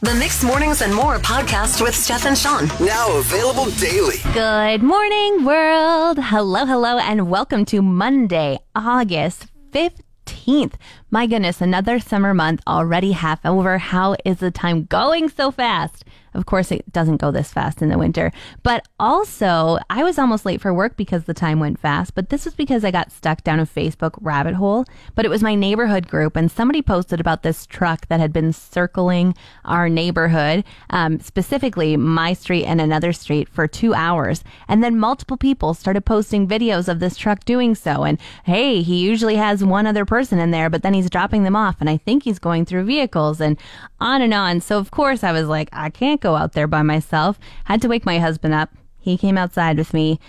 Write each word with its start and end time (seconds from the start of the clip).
The 0.00 0.14
Mixed 0.14 0.44
Mornings 0.44 0.80
and 0.80 0.94
More 0.94 1.18
podcast 1.18 1.82
with 1.82 1.92
Steph 1.92 2.24
and 2.24 2.38
Sean. 2.38 2.68
Now 2.78 3.16
available 3.18 3.66
daily. 3.80 4.18
Good 4.32 4.80
morning, 4.80 5.44
world. 5.44 6.18
Hello, 6.20 6.64
hello, 6.64 6.98
and 6.98 7.28
welcome 7.28 7.64
to 7.64 7.82
Monday, 7.82 8.60
August 8.76 9.46
15th. 9.72 10.74
My 11.10 11.26
goodness, 11.26 11.62
another 11.62 12.00
summer 12.00 12.34
month 12.34 12.60
already 12.66 13.12
half 13.12 13.40
over. 13.46 13.78
How 13.78 14.14
is 14.26 14.40
the 14.40 14.50
time 14.50 14.84
going 14.84 15.30
so 15.30 15.50
fast? 15.50 16.04
Of 16.34 16.44
course, 16.44 16.70
it 16.70 16.92
doesn't 16.92 17.16
go 17.16 17.30
this 17.30 17.50
fast 17.50 17.80
in 17.80 17.88
the 17.88 17.96
winter. 17.98 18.30
But 18.62 18.86
also, 19.00 19.78
I 19.88 20.04
was 20.04 20.18
almost 20.18 20.44
late 20.44 20.60
for 20.60 20.72
work 20.74 20.96
because 20.96 21.24
the 21.24 21.34
time 21.34 21.60
went 21.60 21.80
fast. 21.80 22.14
But 22.14 22.28
this 22.28 22.44
was 22.44 22.54
because 22.54 22.84
I 22.84 22.90
got 22.90 23.10
stuck 23.10 23.42
down 23.42 23.58
a 23.58 23.66
Facebook 23.66 24.18
rabbit 24.20 24.54
hole. 24.54 24.84
But 25.14 25.24
it 25.24 25.30
was 25.30 25.42
my 25.42 25.54
neighborhood 25.54 26.08
group, 26.08 26.36
and 26.36 26.50
somebody 26.50 26.82
posted 26.82 27.20
about 27.20 27.42
this 27.42 27.66
truck 27.66 28.06
that 28.08 28.20
had 28.20 28.32
been 28.32 28.52
circling 28.52 29.34
our 29.64 29.88
neighborhood, 29.88 30.64
um, 30.90 31.18
specifically 31.20 31.96
my 31.96 32.34
street 32.34 32.66
and 32.66 32.80
another 32.80 33.12
street, 33.14 33.48
for 33.48 33.66
two 33.66 33.94
hours. 33.94 34.44
And 34.68 34.84
then 34.84 34.98
multiple 34.98 35.38
people 35.38 35.72
started 35.72 36.04
posting 36.04 36.46
videos 36.46 36.88
of 36.88 37.00
this 37.00 37.16
truck 37.16 37.44
doing 37.46 37.74
so. 37.74 38.04
And 38.04 38.18
hey, 38.44 38.82
he 38.82 38.98
usually 38.98 39.36
has 39.36 39.64
one 39.64 39.86
other 39.86 40.04
person 40.04 40.38
in 40.38 40.50
there, 40.50 40.68
but 40.68 40.82
then 40.82 40.94
he's 40.98 41.10
dropping 41.10 41.44
them 41.44 41.56
off, 41.56 41.76
and 41.80 41.88
I 41.88 41.96
think 41.96 42.24
he's 42.24 42.38
going 42.38 42.64
through 42.64 42.84
vehicles 42.84 43.40
and 43.40 43.56
on 44.00 44.22
and 44.22 44.34
on. 44.34 44.60
So, 44.60 44.78
of 44.78 44.90
course, 44.90 45.24
I 45.24 45.32
was 45.32 45.46
like, 45.46 45.68
I 45.72 45.90
can't 45.90 46.20
go 46.20 46.36
out 46.36 46.52
there 46.52 46.66
by 46.66 46.82
myself. 46.82 47.38
Had 47.64 47.80
to 47.82 47.88
wake 47.88 48.04
my 48.04 48.18
husband 48.18 48.54
up. 48.54 48.70
He 48.98 49.16
came 49.16 49.38
outside 49.38 49.78
with 49.78 49.94
me. 49.94 50.20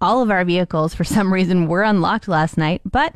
All 0.00 0.20
of 0.22 0.30
our 0.30 0.44
vehicles, 0.44 0.94
for 0.94 1.04
some 1.04 1.32
reason, 1.38 1.68
were 1.68 1.82
unlocked 1.82 2.28
last 2.28 2.58
night, 2.58 2.82
but 2.84 3.14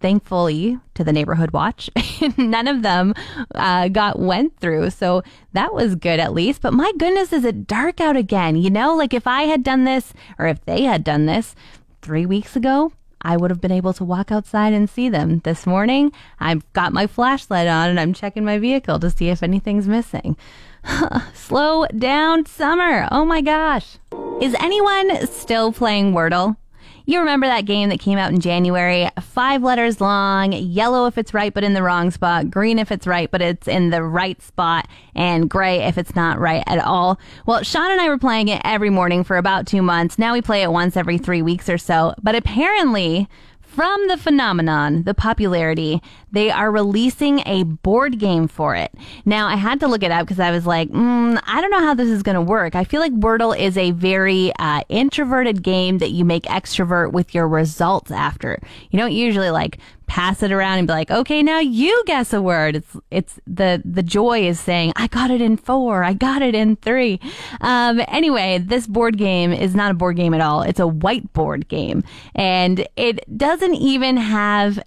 thankfully 0.00 0.78
to 0.94 1.04
the 1.04 1.12
neighborhood 1.12 1.52
watch 1.52 1.88
none 2.36 2.66
of 2.66 2.82
them 2.82 3.14
uh, 3.54 3.86
got 3.86 4.18
went 4.18 4.58
through 4.58 4.90
so 4.90 5.22
that 5.52 5.72
was 5.72 5.94
good 5.94 6.18
at 6.18 6.34
least 6.34 6.60
but 6.60 6.72
my 6.72 6.92
goodness 6.98 7.32
is 7.32 7.44
it 7.44 7.68
dark 7.68 8.00
out 8.00 8.16
again 8.16 8.56
you 8.56 8.68
know 8.68 8.96
like 8.96 9.14
if 9.14 9.28
i 9.28 9.44
had 9.44 9.62
done 9.62 9.84
this 9.84 10.12
or 10.40 10.48
if 10.48 10.62
they 10.64 10.82
had 10.82 11.04
done 11.04 11.26
this 11.26 11.54
three 12.02 12.26
weeks 12.26 12.56
ago 12.56 12.92
I 13.22 13.36
would 13.36 13.50
have 13.50 13.60
been 13.60 13.72
able 13.72 13.92
to 13.94 14.04
walk 14.04 14.30
outside 14.30 14.72
and 14.72 14.90
see 14.90 15.08
them. 15.08 15.40
This 15.40 15.66
morning, 15.66 16.12
I've 16.38 16.70
got 16.72 16.92
my 16.92 17.06
flashlight 17.06 17.68
on 17.68 17.90
and 17.90 17.98
I'm 17.98 18.12
checking 18.12 18.44
my 18.44 18.58
vehicle 18.58 18.98
to 19.00 19.10
see 19.10 19.28
if 19.28 19.42
anything's 19.42 19.88
missing. 19.88 20.36
Slow 21.34 21.86
down, 21.86 22.46
summer. 22.46 23.08
Oh 23.10 23.24
my 23.24 23.40
gosh. 23.40 23.98
Is 24.40 24.54
anyone 24.58 25.26
still 25.28 25.72
playing 25.72 26.12
Wordle? 26.12 26.56
You 27.04 27.18
remember 27.18 27.46
that 27.46 27.64
game 27.64 27.88
that 27.88 27.98
came 27.98 28.18
out 28.18 28.30
in 28.32 28.40
January? 28.40 29.08
Five 29.20 29.62
letters 29.62 30.00
long, 30.00 30.52
yellow 30.52 31.06
if 31.06 31.18
it's 31.18 31.34
right 31.34 31.52
but 31.52 31.64
in 31.64 31.74
the 31.74 31.82
wrong 31.82 32.10
spot, 32.10 32.50
green 32.50 32.78
if 32.78 32.92
it's 32.92 33.06
right 33.06 33.30
but 33.30 33.42
it's 33.42 33.66
in 33.66 33.90
the 33.90 34.02
right 34.02 34.40
spot, 34.40 34.86
and 35.14 35.50
gray 35.50 35.80
if 35.80 35.98
it's 35.98 36.14
not 36.14 36.38
right 36.38 36.62
at 36.66 36.78
all. 36.78 37.18
Well, 37.44 37.62
Sean 37.64 37.90
and 37.90 38.00
I 38.00 38.08
were 38.08 38.18
playing 38.18 38.48
it 38.48 38.62
every 38.64 38.90
morning 38.90 39.24
for 39.24 39.36
about 39.36 39.66
two 39.66 39.82
months. 39.82 40.18
Now 40.18 40.32
we 40.32 40.42
play 40.42 40.62
it 40.62 40.70
once 40.70 40.96
every 40.96 41.18
three 41.18 41.42
weeks 41.42 41.68
or 41.68 41.78
so. 41.78 42.14
But 42.22 42.36
apparently, 42.36 43.28
from 43.60 44.06
the 44.08 44.18
phenomenon, 44.18 45.04
the 45.04 45.14
popularity, 45.14 46.02
they 46.32 46.50
are 46.50 46.70
releasing 46.70 47.40
a 47.46 47.62
board 47.62 48.18
game 48.18 48.48
for 48.48 48.74
it. 48.74 48.92
Now, 49.24 49.46
I 49.46 49.56
had 49.56 49.80
to 49.80 49.86
look 49.86 50.02
it 50.02 50.10
up 50.10 50.26
because 50.26 50.40
I 50.40 50.50
was 50.50 50.66
like, 50.66 50.88
mm, 50.88 51.40
I 51.46 51.60
don't 51.60 51.70
know 51.70 51.80
how 51.80 51.94
this 51.94 52.08
is 52.08 52.22
going 52.22 52.34
to 52.34 52.40
work. 52.40 52.74
I 52.74 52.84
feel 52.84 53.00
like 53.00 53.12
Wordle 53.12 53.56
is 53.56 53.76
a 53.76 53.92
very 53.92 54.52
uh, 54.58 54.82
introverted 54.88 55.62
game 55.62 55.98
that 55.98 56.10
you 56.10 56.24
make 56.24 56.44
extrovert 56.44 57.12
with 57.12 57.34
your 57.34 57.46
results 57.46 58.10
after. 58.10 58.58
You 58.90 58.98
don't 58.98 59.12
usually 59.12 59.50
like 59.50 59.78
pass 60.12 60.42
it 60.42 60.52
around 60.52 60.76
and 60.78 60.86
be 60.86 60.92
like, 60.92 61.10
okay, 61.10 61.42
now 61.42 61.58
you 61.58 62.02
guess 62.06 62.34
a 62.34 62.42
word. 62.42 62.76
It's 62.76 62.96
it's 63.10 63.40
the 63.46 63.80
the 63.82 64.02
joy 64.02 64.46
is 64.46 64.60
saying, 64.60 64.92
I 64.96 65.06
got 65.06 65.30
it 65.30 65.40
in 65.40 65.56
four, 65.56 66.04
I 66.04 66.12
got 66.12 66.42
it 66.42 66.54
in 66.54 66.76
three. 66.76 67.18
Um, 67.62 68.02
anyway, 68.08 68.58
this 68.58 68.86
board 68.86 69.16
game 69.16 69.54
is 69.54 69.74
not 69.74 69.90
a 69.90 69.94
board 69.94 70.16
game 70.16 70.34
at 70.34 70.42
all. 70.42 70.62
It's 70.62 70.80
a 70.80 70.82
whiteboard 70.82 71.68
game, 71.68 72.04
and 72.34 72.86
it 72.96 73.38
doesn't 73.38 73.74
even 73.74 74.18
have 74.18 74.82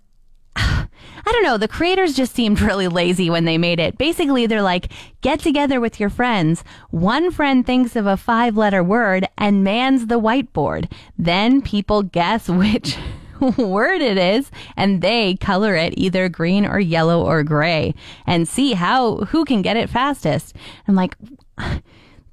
I 1.28 1.32
don't 1.32 1.44
know. 1.44 1.58
The 1.58 1.68
creators 1.68 2.14
just 2.14 2.36
seemed 2.36 2.62
really 2.62 2.88
lazy 2.88 3.30
when 3.30 3.46
they 3.46 3.58
made 3.58 3.80
it. 3.80 3.98
Basically, 3.98 4.46
they're 4.46 4.62
like, 4.62 4.92
get 5.22 5.40
together 5.40 5.80
with 5.82 6.00
your 6.00 6.10
friends. 6.10 6.64
One 6.92 7.32
friend 7.32 7.66
thinks 7.66 7.96
of 7.96 8.06
a 8.06 8.18
five 8.18 8.56
letter 8.56 8.84
word 8.84 9.28
and 9.38 9.64
mans 9.64 10.08
the 10.08 10.20
whiteboard. 10.20 10.92
Then 11.18 11.62
people 11.62 12.04
guess 12.04 12.48
which 12.48 12.98
word 13.58 14.02
it 14.02 14.18
is 14.18 14.52
and 14.78 15.02
they 15.02 15.36
color 15.36 15.76
it 15.76 15.94
either 15.98 16.30
green 16.30 16.66
or 16.66 16.80
yellow 16.80 17.26
or 17.26 17.44
gray 17.44 17.94
and 18.26 18.48
see 18.48 18.74
how 18.74 19.18
who 19.26 19.46
can 19.46 19.62
get 19.62 19.78
it 19.78 19.90
fastest. 19.90 20.56
I'm 20.88 20.96
like 20.96 21.16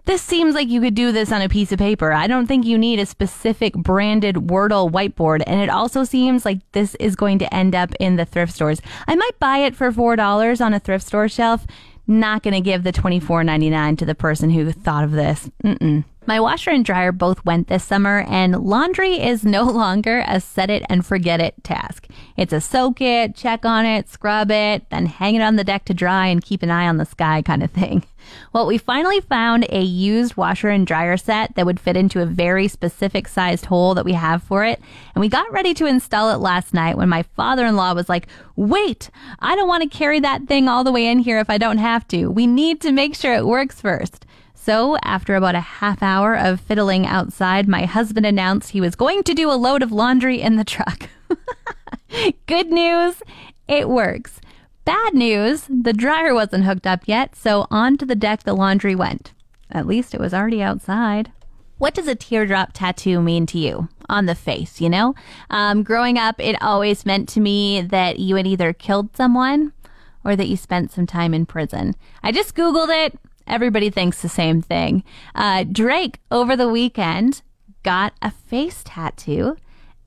this 0.04 0.22
seems 0.22 0.54
like 0.54 0.68
you 0.68 0.80
could 0.80 0.94
do 0.94 1.12
this 1.12 1.30
on 1.30 1.42
a 1.42 1.48
piece 1.48 1.70
of 1.70 1.78
paper. 1.78 2.12
I 2.12 2.26
don't 2.26 2.46
think 2.46 2.66
you 2.66 2.76
need 2.76 2.98
a 2.98 3.06
specific 3.06 3.74
branded 3.74 4.36
Wordle 4.36 4.90
whiteboard. 4.90 5.42
And 5.46 5.60
it 5.60 5.68
also 5.68 6.04
seems 6.04 6.44
like 6.44 6.58
this 6.72 6.94
is 6.96 7.14
going 7.14 7.38
to 7.38 7.54
end 7.54 7.74
up 7.74 7.94
in 8.00 8.16
the 8.16 8.24
thrift 8.24 8.52
stores. 8.52 8.80
I 9.06 9.14
might 9.14 9.38
buy 9.38 9.58
it 9.58 9.76
for 9.76 9.92
$4 9.92 10.60
on 10.60 10.74
a 10.74 10.80
thrift 10.80 11.06
store 11.06 11.28
shelf. 11.28 11.66
Not 12.06 12.42
going 12.42 12.54
to 12.54 12.60
give 12.60 12.82
the 12.82 12.92
$24.99 12.92 13.98
to 13.98 14.04
the 14.04 14.14
person 14.14 14.50
who 14.50 14.72
thought 14.72 15.04
of 15.04 15.12
this. 15.12 15.48
Mm-mm. 15.64 16.04
My 16.24 16.38
washer 16.38 16.70
and 16.70 16.84
dryer 16.84 17.10
both 17.10 17.44
went 17.44 17.66
this 17.66 17.82
summer, 17.82 18.24
and 18.28 18.62
laundry 18.62 19.20
is 19.20 19.44
no 19.44 19.64
longer 19.82 20.24
a 20.28 20.40
set 20.40 20.70
it 20.70 20.84
and 20.88 21.04
forget 21.04 21.40
it 21.40 21.54
task. 21.64 22.06
It's 22.36 22.52
a 22.52 22.60
soak 22.60 23.00
it, 23.00 23.34
check 23.34 23.64
on 23.64 23.84
it, 23.86 24.08
scrub 24.08 24.52
it, 24.52 24.88
then 24.90 25.06
hang 25.06 25.34
it 25.34 25.42
on 25.42 25.56
the 25.56 25.64
deck 25.64 25.84
to 25.86 25.94
dry 25.94 26.28
and 26.28 26.40
keep 26.40 26.62
an 26.62 26.70
eye 26.70 26.86
on 26.86 26.98
the 26.98 27.04
sky 27.04 27.42
kind 27.46 27.62
of 27.62 27.72
thing. 27.72 28.04
Well, 28.52 28.66
we 28.66 28.78
finally 28.78 29.20
found 29.20 29.66
a 29.68 29.82
used 29.82 30.36
washer 30.36 30.68
and 30.68 30.86
dryer 30.86 31.16
set 31.16 31.56
that 31.56 31.66
would 31.66 31.80
fit 31.80 31.96
into 31.96 32.22
a 32.22 32.26
very 32.26 32.68
specific 32.68 33.26
sized 33.26 33.66
hole 33.66 33.94
that 33.94 34.04
we 34.04 34.12
have 34.12 34.44
for 34.44 34.64
it. 34.64 34.80
And 35.16 35.20
we 35.20 35.28
got 35.28 35.50
ready 35.50 35.74
to 35.74 35.86
install 35.86 36.30
it 36.30 36.36
last 36.38 36.72
night 36.72 36.96
when 36.96 37.08
my 37.08 37.24
father 37.24 37.66
in 37.66 37.74
law 37.74 37.94
was 37.94 38.08
like, 38.08 38.28
Wait, 38.54 39.10
I 39.40 39.56
don't 39.56 39.66
want 39.66 39.82
to 39.82 39.98
carry 39.98 40.20
that 40.20 40.46
thing 40.46 40.68
all 40.68 40.84
the 40.84 40.92
way 40.92 41.06
in 41.06 41.18
here 41.18 41.40
if 41.40 41.50
I 41.50 41.58
don't 41.58 41.78
have 41.78 42.06
to. 42.08 42.28
We 42.28 42.46
need 42.46 42.80
to 42.82 42.92
make 42.92 43.16
sure 43.16 43.34
it 43.34 43.46
works 43.46 43.80
first. 43.80 44.24
So, 44.64 44.96
after 45.02 45.34
about 45.34 45.56
a 45.56 45.60
half 45.60 46.04
hour 46.04 46.36
of 46.36 46.60
fiddling 46.60 47.04
outside, 47.04 47.66
my 47.66 47.84
husband 47.84 48.24
announced 48.24 48.70
he 48.70 48.80
was 48.80 48.94
going 48.94 49.24
to 49.24 49.34
do 49.34 49.50
a 49.50 49.58
load 49.58 49.82
of 49.82 49.90
laundry 49.90 50.40
in 50.40 50.54
the 50.54 50.62
truck. 50.62 51.08
Good 52.46 52.70
news, 52.70 53.24
it 53.66 53.88
works. 53.88 54.40
Bad 54.84 55.14
news, 55.14 55.64
the 55.68 55.92
dryer 55.92 56.32
wasn't 56.32 56.62
hooked 56.62 56.86
up 56.86 57.00
yet, 57.06 57.34
so 57.34 57.66
onto 57.72 58.06
the 58.06 58.14
deck 58.14 58.44
the 58.44 58.54
laundry 58.54 58.94
went. 58.94 59.32
At 59.68 59.88
least 59.88 60.14
it 60.14 60.20
was 60.20 60.32
already 60.32 60.62
outside. 60.62 61.32
What 61.78 61.94
does 61.94 62.06
a 62.06 62.14
teardrop 62.14 62.70
tattoo 62.72 63.20
mean 63.20 63.46
to 63.46 63.58
you? 63.58 63.88
On 64.08 64.26
the 64.26 64.36
face, 64.36 64.80
you 64.80 64.88
know? 64.88 65.16
Um, 65.50 65.82
growing 65.82 66.18
up, 66.18 66.36
it 66.38 66.62
always 66.62 67.04
meant 67.04 67.28
to 67.30 67.40
me 67.40 67.80
that 67.80 68.20
you 68.20 68.36
had 68.36 68.46
either 68.46 68.72
killed 68.72 69.16
someone 69.16 69.72
or 70.24 70.36
that 70.36 70.46
you 70.46 70.56
spent 70.56 70.92
some 70.92 71.08
time 71.08 71.34
in 71.34 71.46
prison. 71.46 71.96
I 72.22 72.30
just 72.30 72.54
Googled 72.54 73.06
it. 73.06 73.18
Everybody 73.46 73.90
thinks 73.90 74.22
the 74.22 74.28
same 74.28 74.62
thing. 74.62 75.04
Uh, 75.34 75.64
Drake, 75.64 76.20
over 76.30 76.56
the 76.56 76.68
weekend, 76.68 77.42
got 77.82 78.12
a 78.22 78.30
face 78.30 78.82
tattoo 78.84 79.56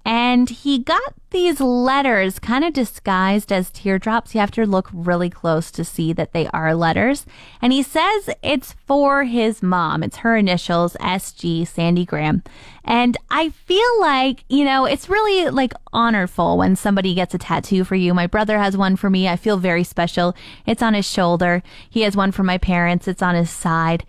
and 0.06 0.48
he 0.52 0.78
got 0.78 1.16
these 1.32 1.60
letters 1.60 2.38
kind 2.38 2.64
of 2.64 2.74
disguised 2.74 3.52
as 3.52 3.72
teardrops. 3.72 4.36
You 4.36 4.40
have 4.40 4.52
to 4.52 4.66
look 4.68 4.88
really 4.94 5.32
close 5.32 5.72
to 5.72 5.84
see 5.84 6.14
that 6.14 6.32
they 6.32 6.48
are 6.54 6.76
letters. 6.76 7.26
And 7.60 7.74
he 7.74 7.82
says 7.82 8.30
it's 8.44 8.74
for 8.86 9.24
his 9.24 9.64
mom. 9.64 10.04
It's 10.04 10.18
her 10.18 10.38
initials, 10.38 10.96
SG, 11.02 11.68
Sandi 11.68 12.06
Graham. 12.06 12.44
And 12.84 13.18
I 13.32 13.50
feel 13.50 14.00
like, 14.00 14.46
you 14.48 14.64
know, 14.64 14.86
it's 14.86 15.10
really 15.10 15.50
like 15.50 15.74
honorful 15.92 16.60
when 16.60 16.76
somebody 16.76 17.16
gets 17.16 17.34
a 17.34 17.40
tattoo 17.40 17.84
for 17.84 17.96
you. 17.96 18.14
My 18.14 18.28
brother 18.28 18.60
has 18.60 18.78
one 18.78 18.96
for 18.96 19.10
me. 19.10 19.28
I 19.28 19.36
feel 19.36 19.58
very 19.58 19.84
special. 19.84 20.36
It's 20.68 20.84
on 20.84 20.94
his 20.94 21.10
shoulder. 21.10 21.64
He 21.90 22.02
has 22.02 22.16
one 22.16 22.32
for 22.32 22.44
my 22.44 22.60
parents. 22.60 23.08
It's 23.08 23.24
on 23.24 23.34
his 23.34 23.50
side. 23.50 24.06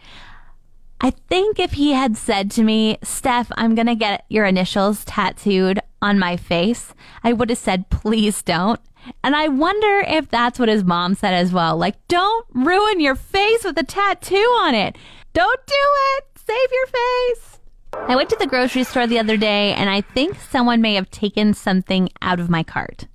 I 1.00 1.10
think 1.10 1.58
if 1.58 1.72
he 1.72 1.92
had 1.92 2.16
said 2.16 2.50
to 2.52 2.62
me, 2.62 2.98
Steph, 3.02 3.52
I'm 3.56 3.74
going 3.74 3.86
to 3.86 3.94
get 3.94 4.24
your 4.28 4.46
initials 4.46 5.04
tattooed 5.04 5.80
on 6.00 6.18
my 6.18 6.36
face, 6.36 6.94
I 7.22 7.32
would 7.32 7.50
have 7.50 7.58
said, 7.58 7.90
please 7.90 8.42
don't. 8.42 8.80
And 9.22 9.36
I 9.36 9.48
wonder 9.48 10.04
if 10.08 10.28
that's 10.28 10.58
what 10.58 10.68
his 10.68 10.84
mom 10.84 11.14
said 11.14 11.34
as 11.34 11.52
well. 11.52 11.76
Like, 11.76 11.96
don't 12.08 12.46
ruin 12.54 13.00
your 13.00 13.14
face 13.14 13.62
with 13.62 13.78
a 13.78 13.84
tattoo 13.84 14.36
on 14.36 14.74
it. 14.74 14.96
Don't 15.32 15.66
do 15.66 15.74
it. 16.16 16.24
Save 16.46 16.68
your 16.72 16.86
face. 16.86 17.58
I 18.08 18.16
went 18.16 18.30
to 18.30 18.36
the 18.36 18.46
grocery 18.46 18.84
store 18.84 19.06
the 19.06 19.18
other 19.18 19.36
day 19.36 19.74
and 19.74 19.88
I 19.88 20.00
think 20.00 20.40
someone 20.50 20.80
may 20.80 20.94
have 20.94 21.10
taken 21.10 21.54
something 21.54 22.08
out 22.22 22.40
of 22.40 22.50
my 22.50 22.62
cart. 22.62 23.06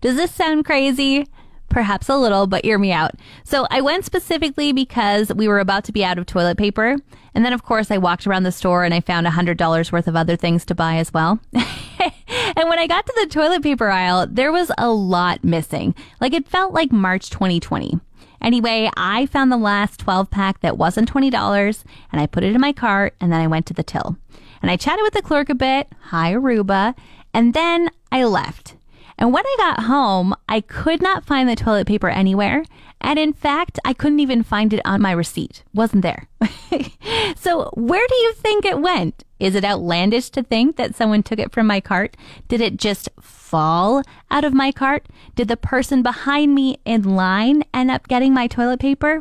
Does 0.00 0.16
this 0.16 0.34
sound 0.34 0.64
crazy? 0.64 1.26
Perhaps 1.72 2.08
a 2.08 2.16
little, 2.16 2.46
but 2.46 2.64
hear 2.64 2.78
me 2.78 2.92
out. 2.92 3.12
So 3.44 3.66
I 3.70 3.80
went 3.80 4.04
specifically 4.04 4.72
because 4.72 5.32
we 5.34 5.48
were 5.48 5.58
about 5.58 5.84
to 5.84 5.92
be 5.92 6.04
out 6.04 6.18
of 6.18 6.26
toilet 6.26 6.58
paper. 6.58 6.96
And 7.34 7.44
then, 7.44 7.52
of 7.52 7.64
course, 7.64 7.90
I 7.90 7.98
walked 7.98 8.26
around 8.26 8.42
the 8.42 8.52
store 8.52 8.84
and 8.84 8.94
I 8.94 9.00
found 9.00 9.26
$100 9.26 9.90
worth 9.92 10.06
of 10.06 10.14
other 10.14 10.36
things 10.36 10.64
to 10.66 10.74
buy 10.74 10.96
as 10.96 11.12
well. 11.12 11.40
and 11.54 12.68
when 12.68 12.78
I 12.78 12.86
got 12.86 13.06
to 13.06 13.14
the 13.16 13.26
toilet 13.26 13.62
paper 13.62 13.88
aisle, 13.88 14.26
there 14.30 14.52
was 14.52 14.70
a 14.76 14.90
lot 14.90 15.42
missing. 15.42 15.94
Like 16.20 16.34
it 16.34 16.46
felt 16.46 16.74
like 16.74 16.92
March 16.92 17.30
2020. 17.30 17.98
Anyway, 18.42 18.90
I 18.96 19.26
found 19.26 19.50
the 19.50 19.56
last 19.56 20.00
12 20.00 20.30
pack 20.30 20.60
that 20.60 20.76
wasn't 20.76 21.10
$20 21.10 21.84
and 22.10 22.20
I 22.20 22.26
put 22.26 22.44
it 22.44 22.54
in 22.54 22.60
my 22.60 22.72
cart 22.72 23.14
and 23.20 23.32
then 23.32 23.40
I 23.40 23.46
went 23.46 23.66
to 23.66 23.74
the 23.74 23.84
till. 23.84 24.16
And 24.60 24.70
I 24.70 24.76
chatted 24.76 25.02
with 25.02 25.14
the 25.14 25.22
clerk 25.22 25.48
a 25.48 25.54
bit, 25.54 25.88
hi 26.00 26.34
Aruba, 26.34 26.94
and 27.32 27.54
then 27.54 27.90
I 28.10 28.24
left. 28.24 28.76
And 29.22 29.32
when 29.32 29.46
I 29.46 29.54
got 29.56 29.84
home, 29.84 30.34
I 30.48 30.62
could 30.62 31.00
not 31.00 31.24
find 31.24 31.48
the 31.48 31.54
toilet 31.54 31.86
paper 31.86 32.08
anywhere. 32.08 32.64
And 33.00 33.20
in 33.20 33.32
fact, 33.32 33.78
I 33.84 33.92
couldn't 33.92 34.18
even 34.18 34.42
find 34.42 34.72
it 34.72 34.80
on 34.84 35.00
my 35.00 35.12
receipt. 35.12 35.62
Wasn't 35.72 36.02
there. 36.02 36.26
so 37.36 37.70
where 37.74 38.04
do 38.08 38.14
you 38.16 38.32
think 38.32 38.64
it 38.64 38.80
went? 38.80 39.22
Is 39.38 39.54
it 39.54 39.64
outlandish 39.64 40.30
to 40.30 40.42
think 40.42 40.74
that 40.74 40.96
someone 40.96 41.22
took 41.22 41.38
it 41.38 41.52
from 41.52 41.68
my 41.68 41.80
cart? 41.80 42.16
Did 42.48 42.60
it 42.60 42.78
just 42.78 43.08
fall 43.20 44.02
out 44.28 44.42
of 44.42 44.54
my 44.54 44.72
cart? 44.72 45.06
Did 45.36 45.46
the 45.46 45.56
person 45.56 46.02
behind 46.02 46.56
me 46.56 46.78
in 46.84 47.14
line 47.14 47.62
end 47.72 47.92
up 47.92 48.08
getting 48.08 48.34
my 48.34 48.48
toilet 48.48 48.80
paper? 48.80 49.20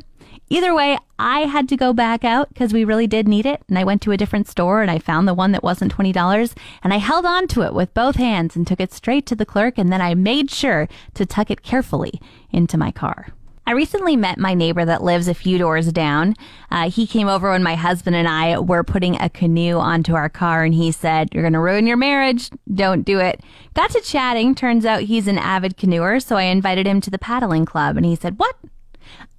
Either 0.52 0.76
way, 0.76 0.98
I 1.18 1.46
had 1.46 1.70
to 1.70 1.78
go 1.78 1.94
back 1.94 2.26
out 2.26 2.50
because 2.50 2.74
we 2.74 2.84
really 2.84 3.08
did 3.08 3.26
need 3.26 3.46
it. 3.46 3.64
And 3.70 3.80
I 3.80 3.86
went 3.86 4.02
to 4.02 4.12
a 4.12 4.18
different 4.18 4.50
store 4.50 4.82
and 4.82 4.92
I 4.92 5.00
found 5.00 5.26
the 5.26 5.34
one 5.34 5.54
that 5.54 5.64
wasn't 5.64 5.96
$20 5.96 6.54
and 6.84 6.94
I 6.94 6.98
held 6.98 7.26
on 7.26 7.48
to 7.48 7.62
it 7.62 7.74
with 7.74 7.94
both 7.94 8.18
hands 8.18 8.58
and 8.58 8.68
took 8.68 8.82
it 8.82 8.92
straight 8.92 9.26
to 9.28 9.36
the 9.36 9.46
clerk. 9.46 9.78
And 9.78 9.94
then 9.94 10.02
I 10.02 10.14
made 10.14 10.52
sure 10.52 10.90
to 11.14 11.26
tuck 11.26 11.52
it 11.52 11.64
carefully 11.64 12.20
into 12.52 12.78
my 12.78 12.92
car. 12.92 13.30
I 13.66 13.72
recently 13.72 14.18
met 14.18 14.40
my 14.40 14.54
neighbor 14.54 14.84
that 14.84 15.02
lives 15.02 15.30
a 15.30 15.34
few 15.34 15.58
doors 15.58 15.90
down. 15.94 16.36
Uh, 16.70 16.90
he 16.90 17.08
came 17.08 17.30
over 17.30 17.52
when 17.52 17.64
my 17.64 17.76
husband 17.76 18.18
and 18.18 18.28
I 18.28 18.60
were 18.60 18.84
putting 18.84 19.16
a 19.22 19.30
canoe 19.30 19.78
onto 19.78 20.16
our 20.16 20.28
car, 20.28 20.66
and 20.66 20.74
he 20.74 20.92
said, 20.92 21.30
You're 21.32 21.44
going 21.44 21.54
to 21.54 21.60
ruin 21.60 21.88
your 21.88 21.96
marriage. 21.96 22.50
Don't 22.74 23.04
do 23.04 23.20
it. 23.20 23.40
Got 23.76 23.92
to 23.92 24.02
chatting. 24.02 24.56
Turns 24.56 24.84
out 24.84 25.04
he's 25.04 25.28
an 25.28 25.38
avid 25.38 25.78
canoeer, 25.78 26.20
so 26.20 26.36
I 26.36 26.44
invited 26.44 26.88
him 26.88 27.00
to 27.02 27.12
the 27.12 27.20
paddling 27.20 27.66
club, 27.66 27.96
and 27.96 28.06
he 28.06 28.16
said, 28.16 28.40
What? 28.40 28.56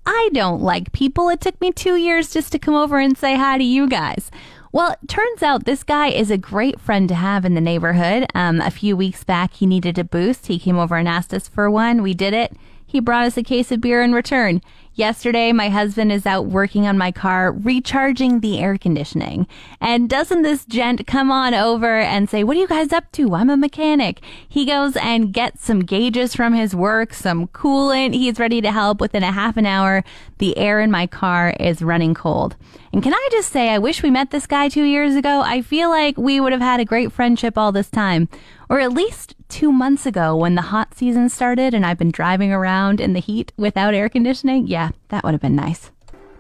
I 0.05 0.31
don't 0.33 0.63
like 0.63 0.93
people. 0.93 1.29
It 1.29 1.41
took 1.41 1.61
me 1.61 1.73
two 1.73 1.97
years 1.97 2.33
just 2.33 2.53
to 2.53 2.59
come 2.59 2.75
over 2.75 2.99
and 2.99 3.17
say 3.17 3.37
hi 3.37 3.59
to 3.59 3.65
you 3.65 3.89
guys. 3.89 4.31
Well, 4.73 4.93
it 4.93 5.07
turns 5.07 5.43
out 5.43 5.65
this 5.65 5.85
guy 5.85 6.09
is 6.09 6.31
a 6.31 6.39
great 6.39 6.81
friend 6.81 7.09
to 7.09 7.15
have 7.15 7.45
in 7.45 7.55
the 7.55 7.61
neighborhood. 7.61 8.27
Um, 8.35 8.61
a 8.61 8.71
few 8.71 8.97
weeks 8.97 9.23
back, 9.23 9.53
he 9.53 9.67
needed 9.67 9.99
a 9.99 10.05
boost. 10.05 10.47
He 10.47 10.59
came 10.59 10.79
over 10.79 10.97
and 10.97 11.07
asked 11.07 11.35
us 11.35 11.47
for 11.47 11.71
one. 11.71 12.03
We 12.03 12.15
did 12.15 12.33
it. 12.33 12.57
He 12.93 13.01
brought 13.01 13.25
us 13.25 13.39
a 13.39 13.43
case 13.43 13.73
of 13.73 13.81
beer 13.81 14.03
in 14.03 14.13
return. 14.13 14.61
Yesterday, 14.95 15.51
my 15.53 15.71
husband 15.71 16.13
is 16.13 16.27
out 16.27 16.45
working 16.49 16.87
on 16.87 16.99
my 16.99 17.11
car, 17.11 17.51
recharging 17.51 18.41
the 18.41 18.59
air 18.59 18.77
conditioning. 18.77 19.47
And 19.81 20.11
doesn't 20.11 20.43
this 20.43 20.67
gent 20.67 21.07
come 21.07 21.31
on 21.31 21.55
over 21.55 21.99
and 21.99 22.29
say, 22.29 22.45
What 22.45 22.59
are 22.59 22.61
you 22.61 22.69
guys 22.69 22.93
up 22.93 23.11
to? 23.13 23.35
I'm 23.35 23.49
a 23.49 23.57
mechanic. 23.57 24.21
He 24.47 24.67
goes 24.67 24.95
and 24.97 25.33
gets 25.33 25.65
some 25.65 25.81
gauges 25.81 26.37
from 26.37 26.53
his 26.53 26.77
work, 26.77 27.15
some 27.15 27.47
coolant. 27.47 28.13
He's 28.13 28.39
ready 28.39 28.61
to 28.61 28.71
help. 28.71 29.01
Within 29.01 29.23
a 29.23 29.33
half 29.33 29.57
an 29.57 29.65
hour, 29.65 30.05
the 30.37 30.59
air 30.59 30.79
in 30.79 30.91
my 30.91 31.07
car 31.07 31.55
is 31.59 31.81
running 31.81 32.13
cold. 32.13 32.57
And 32.93 33.03
can 33.03 33.15
I 33.15 33.29
just 33.33 33.51
say, 33.51 33.71
I 33.71 33.79
wish 33.79 34.03
we 34.03 34.11
met 34.11 34.31
this 34.33 34.47
guy 34.47 34.69
two 34.69 34.85
years 34.85 35.17
ago. 35.17 35.41
I 35.41 35.63
feel 35.63 35.89
like 35.89 36.19
we 36.19 36.39
would 36.39 36.53
have 36.53 36.61
had 36.61 36.81
a 36.81 36.85
great 36.85 37.13
friendship 37.13 37.57
all 37.57 37.73
this 37.73 37.89
time. 37.89 38.29
Or 38.73 38.81
at 38.81 38.95
least 38.95 39.35
two 39.51 39.71
months 39.71 40.07
ago 40.07 40.35
when 40.35 40.55
the 40.55 40.63
hot 40.63 40.95
season 40.95 41.29
started 41.29 41.75
and 41.75 41.85
I've 41.85 41.99
been 41.99 42.11
driving 42.11 42.55
around 42.55 43.03
in 43.03 43.13
the 43.13 43.21
heat 43.21 43.53
without 43.59 43.93
air 43.93 44.09
conditioning. 44.09 44.67
Yeah, 44.67 44.93
that 45.09 45.23
would 45.25 45.35
have 45.35 45.43
been 45.43 45.55
nice. 45.55 45.91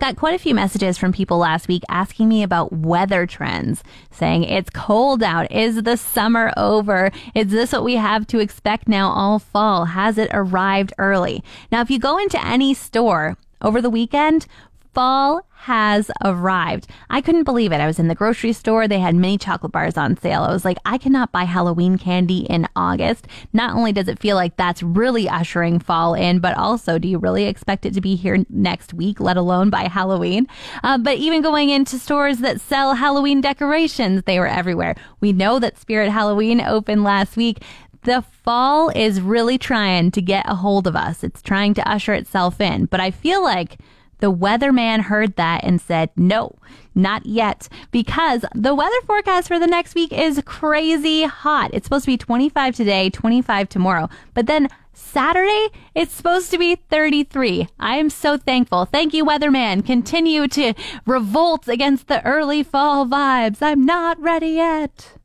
Got 0.00 0.17
quite 0.17 0.34
a 0.34 0.38
few 0.38 0.55
messages 0.55 0.96
from 0.96 1.12
people 1.12 1.37
last 1.37 1.69
week 1.69 1.82
asking 1.90 2.31
me 2.31 2.43
about 2.43 2.73
weather 2.73 3.26
trends, 3.26 3.84
saying 4.11 4.44
it's 4.44 4.70
cold 4.70 5.23
out. 5.23 5.52
Is 5.52 5.82
the 5.82 5.99
summer 5.99 6.55
over? 6.56 7.11
Is 7.34 7.49
this 7.49 7.70
what 7.70 7.84
we 7.84 7.96
have 7.96 8.26
to 8.29 8.38
expect 8.38 8.88
now 8.88 9.11
all 9.11 9.38
fall? 9.38 9.84
Has 9.84 10.17
it 10.17 10.31
arrived 10.32 10.94
early? 10.96 11.44
Now, 11.70 11.82
if 11.82 11.90
you 11.90 11.99
go 11.99 12.17
into 12.17 12.43
any 12.43 12.73
store 12.73 13.37
over 13.61 13.82
the 13.82 13.90
weekend, 13.90 14.46
fall 14.94 15.47
has 15.62 16.11
arrived. 16.25 16.89
I 17.09 17.21
couldn't 17.21 17.44
believe 17.44 17.71
it. 17.71 17.81
I 17.81 17.87
was 17.87 18.00
in 18.00 18.09
the 18.09 18.17
grocery 18.17 18.53
store. 18.53 18.89
They 18.89 18.99
had 18.99 19.15
mini 19.15 19.39
chocolate 19.39 19.71
bars 19.71 19.97
on 19.97 20.17
sale. 20.17 20.43
I 20.43 20.53
was 20.53 20.65
like, 20.65 20.79
I 20.85 20.99
cannot 20.99 21.31
buy 21.31 21.44
Halloween 21.44 21.99
candy 21.99 22.41
in 22.41 22.69
August. 22.75 23.29
Not 23.53 23.77
only 23.77 23.93
does 23.93 24.09
it 24.09 24.19
feel 24.19 24.35
like 24.35 24.56
that's 24.56 24.83
really 24.83 25.29
ushering 25.29 25.79
fall 25.79 26.15
in, 26.15 26.41
but 26.41 26.56
also, 26.56 26.99
do 26.99 27.06
you 27.06 27.19
really 27.19 27.44
expect 27.44 27.87
it 27.87 27.94
to 27.94 28.00
be 28.00 28.17
here 28.17 28.44
next 28.50 28.93
week, 28.93 29.21
let 29.21 29.37
alone 29.37 29.71
by 29.71 29.85
Halloween? 29.85 30.49
Uh, 30.83 30.99
but 30.99 31.19
even 31.19 31.43
going 31.43 31.71
into 31.71 31.97
stores 31.97 32.39
that 32.39 32.61
sell 32.61 32.94
Halloween 32.94 33.41
decorations, 33.41 34.25
they 34.25 34.41
were 34.41 34.49
everywhere. 34.49 34.97
We 35.21 35.33
know 35.33 35.61
that 35.61 35.79
Spirit 35.79 36.11
Halloween 36.11 36.61
opened 36.61 37.05
last 37.05 37.37
week 37.37 37.62
the 38.05 38.25
fall 38.43 38.89
is 38.91 39.21
really 39.21 39.59
trying 39.59 40.11
to 40.11 40.21
get 40.21 40.44
a 40.49 40.56
hold 40.56 40.89
of 40.89 40.97
us. 40.97 41.23
It's 41.23 41.41
trying 41.41 41.73
to 41.75 41.89
usher 41.89 42.12
itself 42.12 42.61
in. 42.61 42.87
But 42.87 42.99
I 42.99 43.12
feel 43.12 43.44
like 43.44 43.79
the 44.23 44.33
weatherman 44.33 45.01
heard 45.01 45.35
that 45.35 45.65
and 45.65 45.81
said, 45.81 46.09
no, 46.17 46.57
not 46.95 47.27
yet, 47.27 47.69
because 47.91 48.45
the 48.55 48.73
weather 48.73 49.01
forecast 49.05 49.49
for 49.49 49.59
the 49.59 49.67
next 49.67 49.97
week 49.97 50.13
is 50.13 50.41
crazy 50.47 51.25
hot. 51.25 51.71
It's 51.75 51.87
supposed 51.87 52.05
to 52.05 52.13
be 52.13 52.17
25 52.17 52.77
today, 52.77 53.11
25 53.11 53.69
tomorrow, 53.69 54.09
but 54.33 54.47
then 54.47 54.69
Saturday, 54.95 55.69
it's 55.97 56.13
supposed 56.13 56.53
to 56.53 56.59
be 56.59 56.77
33. 56.77 57.67
I 57.81 57.97
am 57.97 58.11
so 58.11 58.37
thankful. 58.37 58.85
Thank 58.85 59.13
you, 59.13 59.25
weatherman. 59.25 59.85
Continue 59.85 60.47
to 60.49 60.75
revolt 61.05 61.67
against 61.67 62.07
the 62.07 62.25
early 62.25 62.63
fall 62.63 63.07
vibes. 63.07 63.61
I'm 63.61 63.85
not 63.85 64.21
ready 64.21 64.51
yet. 64.51 65.19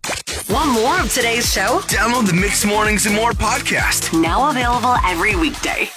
Want 0.49 0.71
more 0.71 0.99
of 0.99 1.13
today's 1.13 1.51
show? 1.51 1.81
Download 1.81 2.25
the 2.25 2.33
Mixed 2.33 2.65
Mornings 2.65 3.05
and 3.05 3.13
More 3.13 3.31
podcast. 3.31 4.19
Now 4.19 4.49
available 4.49 4.95
every 5.05 5.35
weekday. 5.35 5.89